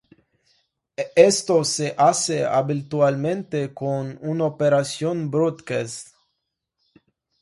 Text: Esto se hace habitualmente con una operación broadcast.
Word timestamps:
Esto 1.15 1.63
se 1.63 1.93
hace 1.95 2.43
habitualmente 2.43 3.71
con 3.71 4.17
una 4.23 4.45
operación 4.45 5.29
broadcast. 5.29 6.07